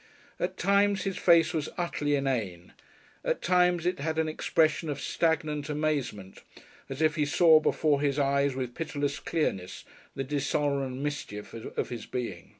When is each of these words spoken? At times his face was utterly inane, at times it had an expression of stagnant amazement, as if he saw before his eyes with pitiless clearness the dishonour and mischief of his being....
At 0.39 0.57
times 0.57 1.03
his 1.03 1.17
face 1.17 1.53
was 1.53 1.69
utterly 1.77 2.15
inane, 2.15 2.73
at 3.23 3.39
times 3.43 3.85
it 3.85 3.99
had 3.99 4.17
an 4.17 4.27
expression 4.27 4.89
of 4.89 4.99
stagnant 4.99 5.69
amazement, 5.69 6.41
as 6.89 7.03
if 7.03 7.17
he 7.17 7.25
saw 7.27 7.59
before 7.59 8.01
his 8.01 8.17
eyes 8.17 8.55
with 8.55 8.73
pitiless 8.73 9.19
clearness 9.19 9.85
the 10.15 10.23
dishonour 10.23 10.85
and 10.85 11.03
mischief 11.03 11.53
of 11.53 11.89
his 11.89 12.07
being.... 12.07 12.49